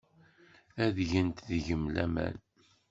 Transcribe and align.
Ad 0.83 0.97
gent 1.11 1.45
deg-m 1.49 1.83
laman. 1.95 2.35